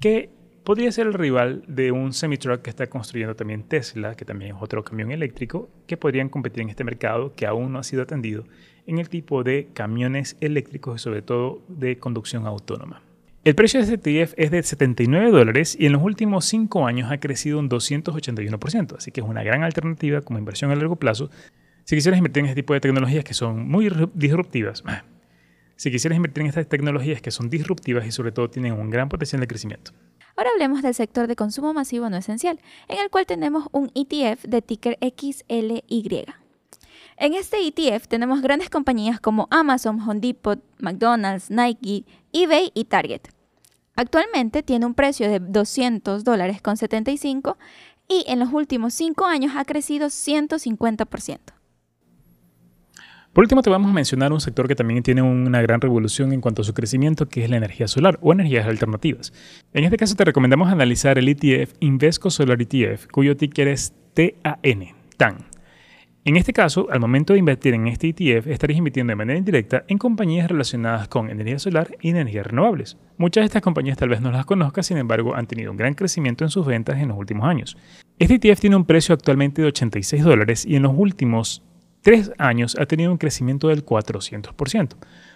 que 0.00 0.30
podría 0.64 0.90
ser 0.90 1.06
el 1.06 1.14
rival 1.14 1.62
de 1.68 1.92
un 1.92 2.12
semi-truck 2.12 2.62
que 2.62 2.70
está 2.70 2.88
construyendo 2.88 3.36
también 3.36 3.62
Tesla, 3.62 4.16
que 4.16 4.24
también 4.24 4.56
es 4.56 4.62
otro 4.62 4.82
camión 4.82 5.12
eléctrico, 5.12 5.70
que 5.86 5.96
podrían 5.96 6.28
competir 6.28 6.62
en 6.62 6.70
este 6.70 6.82
mercado 6.82 7.34
que 7.34 7.46
aún 7.46 7.72
no 7.72 7.78
ha 7.78 7.84
sido 7.84 8.02
atendido 8.02 8.44
en 8.86 8.98
el 8.98 9.08
tipo 9.08 9.44
de 9.44 9.68
camiones 9.72 10.36
eléctricos 10.40 11.00
y 11.00 11.04
sobre 11.04 11.22
todo 11.22 11.62
de 11.68 11.98
conducción 11.98 12.46
autónoma. 12.46 13.11
El 13.44 13.56
precio 13.56 13.84
de 13.84 13.92
este 13.92 14.22
ETF 14.22 14.34
es 14.36 14.50
de 14.52 14.62
79 14.62 15.32
dólares 15.32 15.76
y 15.76 15.86
en 15.86 15.92
los 15.92 16.02
últimos 16.02 16.44
5 16.44 16.86
años 16.86 17.10
ha 17.10 17.18
crecido 17.18 17.58
un 17.58 17.68
281%, 17.68 18.96
así 18.98 19.10
que 19.10 19.20
es 19.20 19.26
una 19.26 19.42
gran 19.42 19.64
alternativa 19.64 20.20
como 20.20 20.38
inversión 20.38 20.70
a 20.70 20.76
largo 20.76 20.94
plazo 20.94 21.28
si 21.82 21.96
quisieras 21.96 22.18
invertir 22.18 22.42
en 22.44 22.50
este 22.50 22.62
tipo 22.62 22.72
de 22.72 22.78
tecnologías 22.78 23.24
que 23.24 23.34
son 23.34 23.68
muy 23.68 23.90
disruptivas. 24.14 24.84
Si 25.74 25.90
quisieras 25.90 26.16
invertir 26.16 26.42
en 26.42 26.50
estas 26.50 26.68
tecnologías 26.68 27.20
que 27.20 27.32
son 27.32 27.50
disruptivas 27.50 28.06
y 28.06 28.12
sobre 28.12 28.30
todo 28.30 28.48
tienen 28.48 28.74
un 28.74 28.90
gran 28.90 29.08
potencial 29.08 29.40
de 29.40 29.48
crecimiento. 29.48 29.90
Ahora 30.36 30.50
hablemos 30.52 30.80
del 30.80 30.94
sector 30.94 31.26
de 31.26 31.34
consumo 31.34 31.74
masivo 31.74 32.08
no 32.08 32.18
esencial, 32.18 32.60
en 32.86 33.00
el 33.00 33.10
cual 33.10 33.26
tenemos 33.26 33.66
un 33.72 33.90
ETF 33.96 34.44
de 34.44 34.62
ticker 34.62 34.98
XLY. 35.00 36.26
En 37.16 37.34
este 37.34 37.58
ETF 37.66 38.08
tenemos 38.08 38.40
grandes 38.42 38.70
compañías 38.70 39.20
como 39.20 39.48
Amazon, 39.50 40.00
Home 40.00 40.20
Depot, 40.20 40.60
McDonald's, 40.78 41.50
Nike, 41.50 42.04
eBay 42.32 42.70
y 42.74 42.84
Target. 42.84 43.22
Actualmente 43.94 44.62
tiene 44.62 44.86
un 44.86 44.94
precio 44.94 45.28
de 45.30 45.38
200 45.38 46.24
dólares 46.24 46.62
con 46.62 46.76
75 46.76 47.58
y 48.08 48.24
en 48.26 48.38
los 48.38 48.52
últimos 48.52 48.94
5 48.94 49.26
años 49.26 49.52
ha 49.56 49.64
crecido 49.64 50.06
150%. 50.06 51.38
Por 53.32 53.44
último, 53.44 53.62
te 53.62 53.70
vamos 53.70 53.90
a 53.90 53.94
mencionar 53.94 54.30
un 54.32 54.42
sector 54.42 54.68
que 54.68 54.74
también 54.74 55.02
tiene 55.02 55.22
una 55.22 55.62
gran 55.62 55.80
revolución 55.80 56.34
en 56.34 56.42
cuanto 56.42 56.60
a 56.60 56.64
su 56.66 56.74
crecimiento, 56.74 57.28
que 57.28 57.44
es 57.44 57.48
la 57.48 57.56
energía 57.56 57.88
solar 57.88 58.18
o 58.20 58.32
energías 58.32 58.66
alternativas. 58.66 59.32
En 59.72 59.84
este 59.84 59.96
caso, 59.96 60.14
te 60.14 60.24
recomendamos 60.24 60.70
analizar 60.70 61.18
el 61.18 61.28
ETF 61.28 61.72
Invesco 61.80 62.28
Solar 62.28 62.60
ETF, 62.60 63.06
cuyo 63.06 63.34
ticker 63.34 63.68
es 63.68 63.94
TAN, 64.12 64.34
TAN. 65.16 65.51
En 66.24 66.36
este 66.36 66.52
caso, 66.52 66.86
al 66.92 67.00
momento 67.00 67.32
de 67.32 67.40
invertir 67.40 67.74
en 67.74 67.88
este 67.88 68.08
ETF, 68.10 68.46
estarías 68.46 68.78
invirtiendo 68.78 69.10
de 69.10 69.16
manera 69.16 69.36
indirecta 69.36 69.84
en 69.88 69.98
compañías 69.98 70.48
relacionadas 70.48 71.08
con 71.08 71.28
energía 71.28 71.58
solar 71.58 71.96
y 72.00 72.10
energías 72.10 72.46
renovables. 72.46 72.96
Muchas 73.16 73.42
de 73.42 73.46
estas 73.46 73.62
compañías 73.62 73.98
tal 73.98 74.08
vez 74.08 74.20
no 74.20 74.30
las 74.30 74.46
conozcas, 74.46 74.86
sin 74.86 74.98
embargo, 74.98 75.34
han 75.34 75.48
tenido 75.48 75.72
un 75.72 75.76
gran 75.76 75.94
crecimiento 75.94 76.44
en 76.44 76.50
sus 76.50 76.64
ventas 76.64 77.00
en 77.00 77.08
los 77.08 77.18
últimos 77.18 77.48
años. 77.48 77.76
Este 78.20 78.36
ETF 78.36 78.60
tiene 78.60 78.76
un 78.76 78.84
precio 78.84 79.16
actualmente 79.16 79.62
de 79.62 79.68
86 79.68 80.22
dólares 80.22 80.64
y 80.64 80.76
en 80.76 80.84
los 80.84 80.92
últimos 80.96 81.64
tres 82.02 82.30
años 82.38 82.76
ha 82.78 82.86
tenido 82.86 83.10
un 83.10 83.18
crecimiento 83.18 83.66
del 83.66 83.84
400%. 83.84 84.90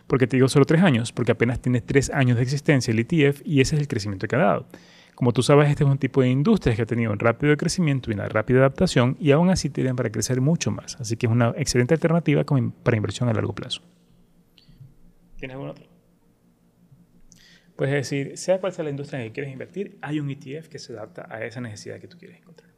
¿Por 0.06 0.20
qué 0.20 0.28
te 0.28 0.36
digo 0.36 0.46
solo 0.46 0.66
tres 0.66 0.82
años? 0.82 1.10
Porque 1.10 1.32
apenas 1.32 1.60
tiene 1.60 1.80
tres 1.80 2.10
años 2.10 2.36
de 2.36 2.44
existencia 2.44 2.92
el 2.92 3.00
ETF 3.00 3.42
y 3.44 3.60
ese 3.60 3.74
es 3.74 3.80
el 3.80 3.88
crecimiento 3.88 4.28
que 4.28 4.36
ha 4.36 4.38
dado. 4.38 4.68
Como 5.16 5.32
tú 5.32 5.42
sabes, 5.42 5.70
este 5.70 5.82
es 5.82 5.88
un 5.88 5.96
tipo 5.96 6.20
de 6.20 6.28
industria 6.28 6.76
que 6.76 6.82
ha 6.82 6.86
tenido 6.86 7.10
un 7.10 7.18
rápido 7.18 7.56
crecimiento 7.56 8.10
y 8.10 8.14
una 8.14 8.28
rápida 8.28 8.58
adaptación 8.58 9.16
y 9.18 9.30
aún 9.30 9.48
así 9.48 9.70
tienen 9.70 9.96
para 9.96 10.10
crecer 10.10 10.42
mucho 10.42 10.70
más. 10.70 11.00
Así 11.00 11.16
que 11.16 11.24
es 11.24 11.32
una 11.32 11.54
excelente 11.56 11.94
alternativa 11.94 12.44
para 12.44 12.96
inversión 12.98 13.30
a 13.30 13.32
largo 13.32 13.54
plazo. 13.54 13.80
¿Tienes 15.38 15.54
algún 15.54 15.70
otro? 15.70 15.86
Puedes 17.76 17.94
decir, 17.94 18.36
sea 18.36 18.60
cual 18.60 18.74
sea 18.74 18.84
la 18.84 18.90
industria 18.90 19.18
en 19.18 19.24
la 19.24 19.30
que 19.30 19.32
quieres 19.32 19.52
invertir, 19.54 19.96
hay 20.02 20.20
un 20.20 20.28
ETF 20.28 20.68
que 20.68 20.78
se 20.78 20.92
adapta 20.92 21.26
a 21.30 21.42
esa 21.46 21.62
necesidad 21.62 21.98
que 21.98 22.08
tú 22.08 22.18
quieres 22.18 22.36
encontrar. 22.36 22.75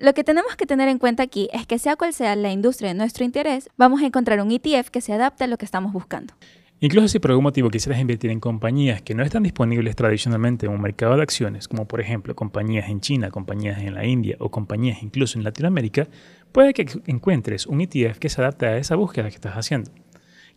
Lo 0.00 0.14
que 0.14 0.24
tenemos 0.24 0.56
que 0.56 0.64
tener 0.64 0.88
en 0.88 0.96
cuenta 0.96 1.22
aquí 1.22 1.50
es 1.52 1.66
que 1.66 1.78
sea 1.78 1.94
cual 1.94 2.14
sea 2.14 2.34
la 2.34 2.50
industria 2.50 2.88
de 2.88 2.94
nuestro 2.94 3.22
interés, 3.22 3.68
vamos 3.76 4.00
a 4.00 4.06
encontrar 4.06 4.40
un 4.40 4.50
ETF 4.50 4.88
que 4.88 5.02
se 5.02 5.12
adapte 5.12 5.44
a 5.44 5.46
lo 5.46 5.58
que 5.58 5.66
estamos 5.66 5.92
buscando. 5.92 6.32
Incluso 6.80 7.08
si 7.08 7.18
por 7.18 7.32
algún 7.32 7.42
motivo 7.42 7.68
quisieras 7.68 8.00
invertir 8.00 8.30
en 8.30 8.40
compañías 8.40 9.02
que 9.02 9.14
no 9.14 9.22
están 9.22 9.42
disponibles 9.42 9.94
tradicionalmente 9.96 10.64
en 10.64 10.72
un 10.72 10.80
mercado 10.80 11.16
de 11.16 11.22
acciones, 11.22 11.68
como 11.68 11.86
por 11.86 12.00
ejemplo 12.00 12.34
compañías 12.34 12.88
en 12.88 13.02
China, 13.02 13.30
compañías 13.30 13.82
en 13.82 13.92
la 13.92 14.06
India 14.06 14.36
o 14.38 14.50
compañías 14.50 15.02
incluso 15.02 15.36
en 15.36 15.44
Latinoamérica, 15.44 16.08
puede 16.50 16.72
que 16.72 16.86
encuentres 17.04 17.66
un 17.66 17.82
ETF 17.82 18.18
que 18.18 18.30
se 18.30 18.40
adapte 18.40 18.64
a 18.64 18.78
esa 18.78 18.96
búsqueda 18.96 19.28
que 19.28 19.34
estás 19.34 19.52
haciendo 19.52 19.90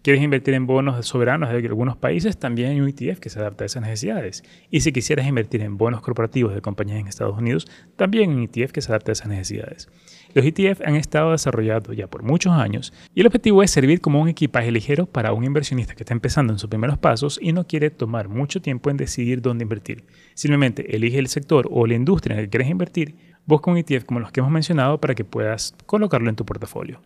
quieres 0.03 0.21
invertir 0.21 0.53
en 0.53 0.67
bonos 0.67 1.05
soberanos 1.07 1.49
de 1.49 1.55
algunos 1.55 1.95
países, 1.95 2.37
también 2.37 2.71
hay 2.71 2.81
un 2.81 2.89
ETF 2.89 3.19
que 3.19 3.29
se 3.29 3.39
adapta 3.39 3.63
a 3.63 3.67
esas 3.67 3.81
necesidades. 3.81 4.43
Y 4.69 4.81
si 4.81 4.91
quisieras 4.91 5.25
invertir 5.25 5.61
en 5.61 5.77
bonos 5.77 6.01
corporativos 6.01 6.53
de 6.53 6.61
compañías 6.61 6.99
en 6.99 7.07
Estados 7.07 7.37
Unidos, 7.37 7.67
también 7.95 8.29
hay 8.29 8.35
un 8.35 8.43
ETF 8.43 8.73
que 8.73 8.81
se 8.81 8.91
adapta 8.91 9.11
a 9.11 9.13
esas 9.13 9.27
necesidades. 9.27 9.89
Los 10.33 10.45
ETF 10.45 10.81
han 10.85 10.95
estado 10.95 11.31
desarrollados 11.31 11.95
ya 11.95 12.07
por 12.07 12.23
muchos 12.23 12.51
años 12.51 12.91
y 13.15 13.21
el 13.21 13.27
objetivo 13.27 13.63
es 13.63 13.71
servir 13.71 14.01
como 14.01 14.19
un 14.19 14.27
equipaje 14.27 14.71
ligero 14.71 15.05
para 15.05 15.31
un 15.31 15.45
inversionista 15.45 15.95
que 15.95 16.03
está 16.03 16.13
empezando 16.13 16.51
en 16.51 16.59
sus 16.59 16.69
primeros 16.69 16.97
pasos 16.97 17.39
y 17.41 17.53
no 17.53 17.65
quiere 17.65 17.89
tomar 17.89 18.27
mucho 18.27 18.61
tiempo 18.61 18.89
en 18.89 18.97
decidir 18.97 19.41
dónde 19.41 19.63
invertir. 19.63 20.03
Simplemente 20.33 20.95
elige 20.95 21.19
el 21.19 21.27
sector 21.27 21.69
o 21.71 21.87
la 21.87 21.93
industria 21.93 22.33
en 22.33 22.37
la 22.41 22.43
que 22.43 22.49
quieres 22.49 22.69
invertir, 22.69 23.15
busca 23.45 23.71
un 23.71 23.77
ETF 23.77 24.03
como 24.05 24.19
los 24.19 24.31
que 24.31 24.41
hemos 24.41 24.51
mencionado 24.51 24.99
para 24.99 25.15
que 25.15 25.23
puedas 25.23 25.75
colocarlo 25.85 26.29
en 26.29 26.35
tu 26.35 26.45
portafolio. 26.45 26.99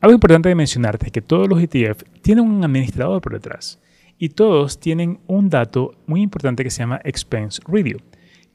Algo 0.00 0.14
importante 0.14 0.48
de 0.48 0.54
mencionarte 0.54 1.06
es 1.06 1.12
que 1.12 1.22
todos 1.22 1.48
los 1.48 1.60
ETF 1.60 2.04
tienen 2.22 2.44
un 2.44 2.62
administrador 2.62 3.20
por 3.20 3.32
detrás 3.32 3.80
y 4.16 4.28
todos 4.28 4.78
tienen 4.78 5.18
un 5.26 5.50
dato 5.50 5.96
muy 6.06 6.22
importante 6.22 6.62
que 6.62 6.70
se 6.70 6.82
llama 6.82 7.00
expense 7.02 7.60
review, 7.66 7.98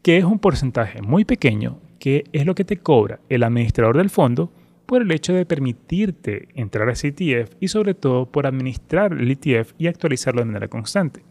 que 0.01 0.17
es 0.17 0.23
un 0.23 0.39
porcentaje 0.39 1.01
muy 1.01 1.25
pequeño 1.25 1.79
que 1.99 2.23
es 2.31 2.45
lo 2.45 2.55
que 2.55 2.63
te 2.63 2.77
cobra 2.77 3.19
el 3.27 3.43
administrador 3.43 3.97
del 3.97 4.09
fondo 4.09 4.53
por 4.85 5.01
el 5.01 5.11
hecho 5.11 5.33
de 5.33 5.45
permitirte 5.45 6.47
entrar 6.55 6.87
a 6.87 6.93
ese 6.93 7.09
ETF 7.09 7.55
y 7.59 7.67
sobre 7.67 7.93
todo 7.93 8.25
por 8.25 8.47
administrar 8.47 9.11
el 9.11 9.29
ETF 9.29 9.73
y 9.77 9.87
actualizarlo 9.87 10.39
de 10.39 10.45
manera 10.45 10.69
constante. 10.69 11.23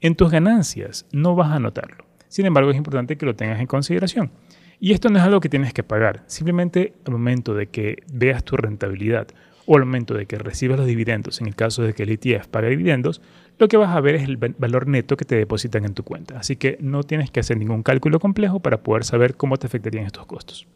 En 0.00 0.16
tus 0.16 0.32
ganancias 0.32 1.06
no 1.12 1.36
vas 1.36 1.52
a 1.52 1.60
notarlo. 1.60 2.04
Sin 2.26 2.46
embargo, 2.46 2.72
es 2.72 2.76
importante 2.76 3.16
que 3.16 3.26
lo 3.26 3.36
tengas 3.36 3.60
en 3.60 3.66
consideración. 3.68 4.32
Y 4.84 4.92
esto 4.92 5.08
no 5.08 5.18
es 5.18 5.24
algo 5.24 5.40
que 5.40 5.48
tienes 5.48 5.72
que 5.72 5.82
pagar. 5.82 6.24
Simplemente 6.26 6.92
al 7.06 7.12
momento 7.12 7.54
de 7.54 7.68
que 7.68 8.02
veas 8.12 8.44
tu 8.44 8.54
rentabilidad 8.58 9.28
o 9.64 9.76
al 9.78 9.86
momento 9.86 10.12
de 10.12 10.26
que 10.26 10.36
recibas 10.36 10.76
los 10.76 10.86
dividendos, 10.86 11.40
en 11.40 11.46
el 11.46 11.56
caso 11.56 11.82
de 11.82 11.94
que 11.94 12.02
el 12.02 12.10
ETF 12.10 12.48
pague 12.48 12.68
dividendos, 12.68 13.22
lo 13.58 13.66
que 13.68 13.78
vas 13.78 13.96
a 13.96 14.00
ver 14.02 14.14
es 14.14 14.24
el 14.24 14.36
valor 14.36 14.86
neto 14.86 15.16
que 15.16 15.24
te 15.24 15.36
depositan 15.36 15.86
en 15.86 15.94
tu 15.94 16.02
cuenta. 16.02 16.38
Así 16.38 16.56
que 16.56 16.76
no 16.82 17.02
tienes 17.02 17.30
que 17.30 17.40
hacer 17.40 17.56
ningún 17.56 17.82
cálculo 17.82 18.20
complejo 18.20 18.60
para 18.60 18.82
poder 18.82 19.04
saber 19.04 19.38
cómo 19.38 19.56
te 19.56 19.68
afectarían 19.68 20.04
estos 20.04 20.26
costos. 20.26 20.66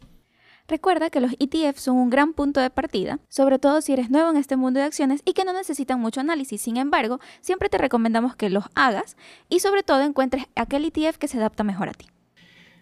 Recuerda 0.67 1.11
que 1.11 1.21
los 1.21 1.33
ETF 1.39 1.77
son 1.77 1.97
un 1.97 2.09
gran 2.09 2.33
punto 2.33 2.61
de 2.61 2.71
partida, 2.71 3.19
sobre 3.29 3.59
todo 3.59 3.79
si 3.79 3.93
eres 3.93 4.09
nuevo 4.09 4.31
en 4.31 4.37
este 4.37 4.57
mundo 4.57 4.79
de 4.79 4.87
acciones 4.87 5.21
y 5.23 5.33
que 5.33 5.45
no 5.45 5.53
necesitan 5.53 5.99
mucho 5.99 6.19
análisis. 6.19 6.59
Sin 6.59 6.77
embargo, 6.77 7.19
siempre 7.41 7.69
te 7.69 7.77
recomendamos 7.77 8.35
que 8.35 8.49
los 8.49 8.63
hagas 8.73 9.17
y 9.49 9.59
sobre 9.59 9.83
todo 9.83 10.01
encuentres 10.01 10.45
aquel 10.55 10.83
ETF 10.85 11.19
que 11.19 11.27
se 11.27 11.37
adapta 11.37 11.63
mejor 11.63 11.89
a 11.89 11.93
ti. 11.93 12.07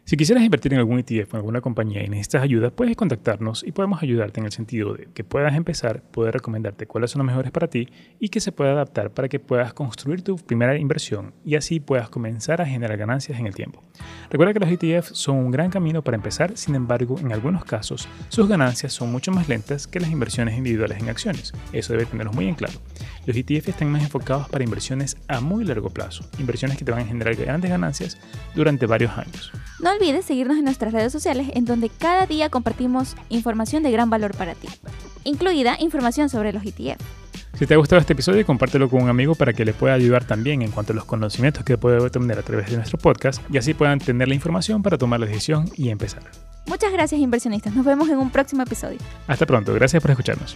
Si 0.10 0.16
quisieras 0.16 0.46
invertir 0.46 0.72
en 0.72 0.80
algún 0.80 1.00
ETF 1.00 1.34
en 1.34 1.36
alguna 1.36 1.60
compañía 1.60 2.02
y 2.02 2.08
necesitas 2.08 2.42
ayuda, 2.42 2.70
puedes 2.70 2.96
contactarnos 2.96 3.66
y 3.68 3.74
podemos 3.74 4.02
ayudarte 4.02 4.40
en 4.40 4.46
el 4.46 4.54
sentido 4.54 4.94
de 4.94 5.10
que 5.14 5.26
puedas 5.26 5.54
empezar, 5.54 6.02
poder 6.02 6.34
recomendarte 6.34 6.88
cuáles 6.88 7.12
son 7.12 7.20
los 7.20 7.28
mejores 7.28 7.52
para 7.52 7.68
ti 7.68 7.90
y 8.18 8.30
que 8.30 8.40
se 8.40 8.54
pueda 8.54 8.72
adaptar 8.72 9.12
para 9.12 9.28
que 9.28 9.42
puedas 9.42 9.74
construir 9.74 10.22
tu 10.22 10.38
primera 10.38 10.78
inversión 10.78 11.34
y 11.44 11.56
así 11.56 11.82
puedas 11.82 12.08
comenzar 12.08 12.62
a 12.62 12.66
generar 12.66 12.98
ganancias 12.98 13.38
en 13.38 13.48
el 13.48 13.54
tiempo. 13.54 13.84
Recuerda 14.30 14.54
que 14.54 14.60
los 14.62 14.70
ETF 14.70 15.12
son 15.12 15.40
un 15.40 15.52
gran 15.52 15.70
camino 15.70 16.02
para 16.02 16.16
empezar, 16.16 16.56
sin 16.56 16.76
embargo, 16.76 17.20
en 17.20 17.34
algunos 17.34 17.66
casos, 17.66 18.08
sus 18.30 18.48
ganancias 18.48 18.94
son 18.94 19.12
mucho 19.12 19.34
más 19.34 19.50
lentas 19.50 19.88
que 19.88 20.00
las 20.00 20.10
inversiones 20.10 20.58
individuales 20.58 21.00
en 21.02 21.10
acciones. 21.10 21.52
Eso 21.74 21.92
debe 21.92 22.06
tenerlo 22.06 22.32
muy 22.32 22.48
en 22.48 22.56
claro. 22.56 22.80
Los 23.26 23.36
ETF 23.36 23.68
están 23.68 23.92
más 23.92 24.04
enfocados 24.04 24.48
para 24.48 24.64
inversiones 24.64 25.18
a 25.28 25.42
muy 25.42 25.66
largo 25.66 25.90
plazo, 25.90 26.24
inversiones 26.40 26.78
que 26.78 26.86
te 26.86 26.92
van 26.94 27.02
a 27.02 27.06
generar 27.06 27.36
grandes 27.36 27.70
ganancias 27.70 28.18
durante 28.56 28.86
varios 28.86 29.18
años. 29.18 29.52
Olvides 29.98 30.25
seguirnos 30.25 30.58
en 30.58 30.66
nuestras 30.66 30.94
redes 30.94 31.12
sociales 31.12 31.50
en 31.54 31.66
donde 31.66 31.89
cada 31.89 32.25
día 32.25 32.50
compartimos 32.50 33.16
información 33.30 33.84
de 33.84 33.92
gran 33.92 34.10
valor 34.10 34.36
para 34.36 34.56
ti, 34.56 34.68
incluida 35.24 35.77
información 35.80 36.30
sobre 36.30 36.54
los 36.54 36.63
ETF. 36.63 37.01
Si 37.58 37.66
te 37.66 37.74
ha 37.74 37.77
gustado 37.77 38.00
este 38.00 38.13
episodio, 38.13 38.46
compártelo 38.46 38.88
con 38.88 39.01
un 39.01 39.10
amigo 39.10 39.34
para 39.34 39.51
que 39.51 39.66
le 39.66 39.74
pueda 39.74 39.96
ayudar 39.96 40.25
también 40.25 40.62
en 40.62 40.70
cuanto 40.70 40.94
a 40.94 40.96
los 40.96 41.06
conocimientos 41.06 41.63
que 41.63 41.77
puede 41.77 41.98
obtener 41.98 42.38
a 42.38 42.44
través 42.44 42.70
de 42.70 42.77
nuestro 42.77 43.00
podcast 43.00 43.42
y 43.51 43.58
así 43.58 43.74
puedan 43.74 43.98
tener 43.98 44.27
la 44.27 44.36
información 44.36 44.84
para 44.84 44.98
tomar 44.98 45.20
la 45.20 45.25
decisión 45.25 45.68
y 45.75 45.89
empezar. 45.89 46.22
Muchas 46.68 46.92
gracias 46.92 47.20
inversionistas, 47.20 47.74
nos 47.74 47.84
vemos 47.84 48.10
en 48.10 48.18
un 48.18 48.30
próximo 48.30 48.62
episodio. 48.62 49.00
Hasta 49.25 49.48
pronto, 49.48 49.74
gracias 49.74 50.01
por 50.01 50.12
escucharnos. 50.12 50.56